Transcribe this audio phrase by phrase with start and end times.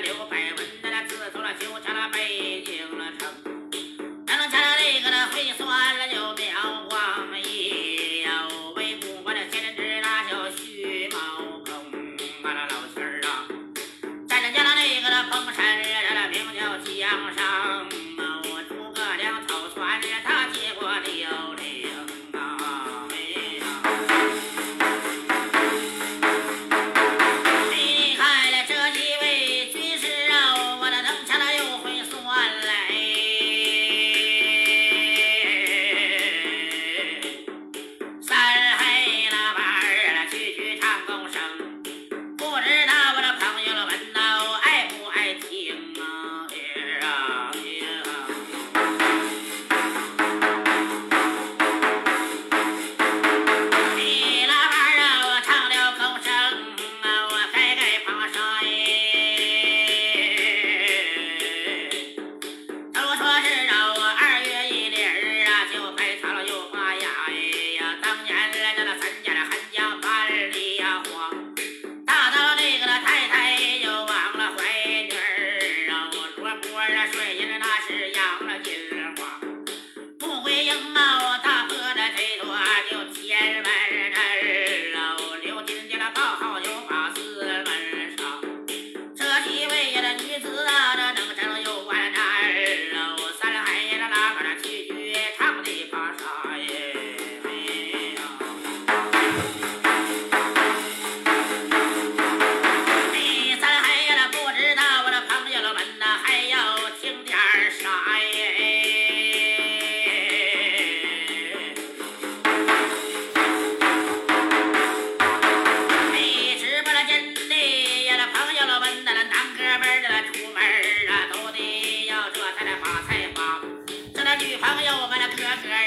[0.00, 0.37] luego para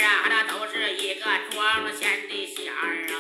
[0.02, 3.11] 呀，那都是一个装钱的馅儿。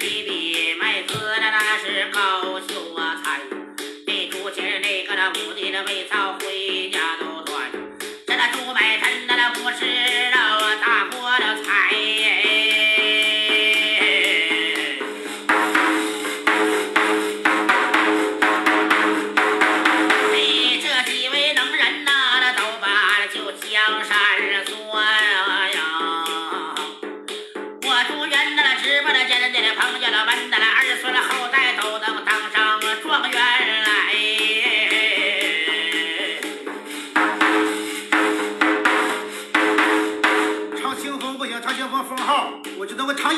[0.00, 0.37] baby.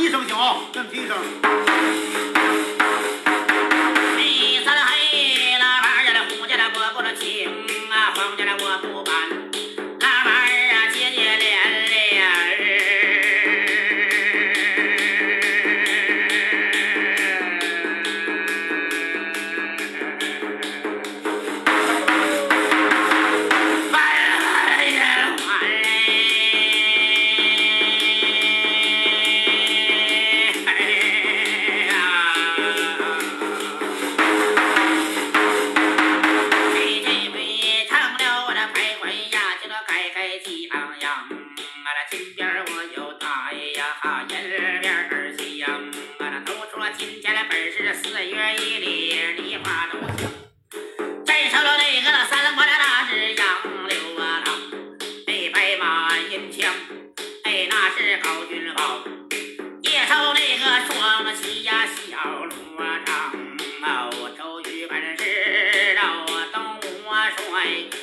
[0.01, 2.80] 一声行啊，先劈一声。
[44.31, 44.49] 天
[44.81, 45.67] 边儿细呀，
[46.21, 50.31] 啊，那都说今天的本是四月一里，梨花都香。
[51.27, 54.45] 再收了那个三国的那是杨柳啊，
[55.27, 56.73] 那白马银枪，
[57.43, 59.03] 哎，那是高君宝。
[59.83, 63.33] 介收那个双喜呀，小罗长，
[63.83, 68.00] 哦，周瑜本是老东帅。